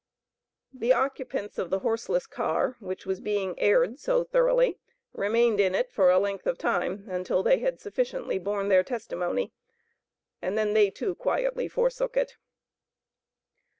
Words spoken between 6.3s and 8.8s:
of time, until they had sufficiently borne